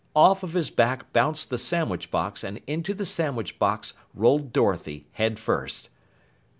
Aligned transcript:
Off 0.15 0.41
of 0.41 0.53
his 0.53 0.71
back 0.71 1.13
bounced 1.13 1.51
the 1.51 1.59
sandwich 1.59 2.09
box 2.09 2.43
and 2.43 2.59
into 2.65 2.91
the 2.91 3.05
sandwich 3.05 3.59
box 3.59 3.93
rolled 4.15 4.51
Dorothy, 4.51 5.05
head 5.11 5.37
first. 5.37 5.91